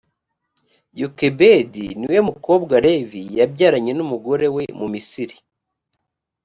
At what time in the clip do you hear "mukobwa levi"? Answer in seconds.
2.29-3.21